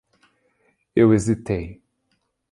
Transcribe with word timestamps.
Eu 0.95 1.13
hesitei 1.13 1.79